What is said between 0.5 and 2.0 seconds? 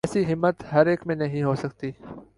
ہر ایک میں نہیں ہو سکتی۔